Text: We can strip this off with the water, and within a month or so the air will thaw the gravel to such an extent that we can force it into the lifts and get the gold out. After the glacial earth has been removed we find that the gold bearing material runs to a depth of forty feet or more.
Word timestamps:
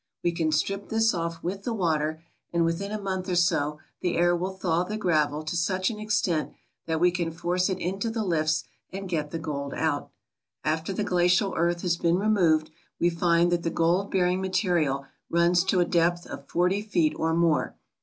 We 0.23 0.31
can 0.31 0.51
strip 0.51 0.89
this 0.89 1.13
off 1.13 1.43
with 1.43 1.61
the 1.61 1.75
water, 1.75 2.23
and 2.51 2.65
within 2.65 2.91
a 2.91 2.99
month 2.99 3.29
or 3.29 3.35
so 3.35 3.77
the 4.01 4.17
air 4.17 4.35
will 4.35 4.55
thaw 4.57 4.83
the 4.83 4.97
gravel 4.97 5.43
to 5.43 5.55
such 5.55 5.91
an 5.91 5.99
extent 5.99 6.53
that 6.87 6.99
we 6.99 7.11
can 7.11 7.29
force 7.29 7.69
it 7.69 7.77
into 7.77 8.09
the 8.09 8.23
lifts 8.23 8.63
and 8.91 9.07
get 9.07 9.29
the 9.29 9.37
gold 9.37 9.75
out. 9.75 10.09
After 10.63 10.91
the 10.91 11.03
glacial 11.03 11.53
earth 11.55 11.83
has 11.83 11.97
been 11.97 12.17
removed 12.17 12.71
we 12.99 13.11
find 13.11 13.51
that 13.51 13.61
the 13.61 13.69
gold 13.69 14.09
bearing 14.09 14.41
material 14.41 15.05
runs 15.29 15.63
to 15.65 15.81
a 15.81 15.85
depth 15.85 16.25
of 16.25 16.47
forty 16.49 16.81
feet 16.81 17.13
or 17.19 17.35
more. 17.35 17.75